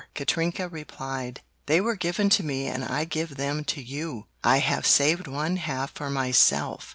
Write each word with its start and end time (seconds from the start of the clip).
Katrinka 0.15 0.67
replied. 0.67 1.41
"They 1.67 1.79
were 1.79 1.95
given 1.95 2.31
to 2.31 2.41
me 2.41 2.65
and 2.65 2.83
I 2.83 3.05
give 3.05 3.35
them 3.37 3.63
to 3.65 3.83
you! 3.83 4.25
I 4.43 4.57
have 4.57 4.87
saved 4.87 5.27
one 5.27 5.57
half 5.57 5.91
for 5.91 6.09
myself! 6.09 6.89